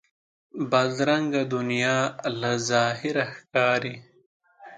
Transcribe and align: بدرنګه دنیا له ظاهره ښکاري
بدرنګه 0.71 1.41
دنیا 1.53 1.97
له 2.39 2.51
ظاهره 2.69 3.25
ښکاري 3.35 3.95